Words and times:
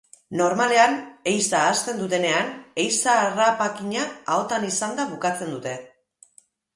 Normalean, 0.37 0.93
ehiza 1.31 1.57
hasten 1.65 1.99
dutenean 2.03 2.49
ehiza 2.83 3.13
harrapakina 3.25 4.07
ahotan 4.37 4.65
izanda 4.71 5.05
bukatzen 5.11 5.53
dute. 5.57 5.75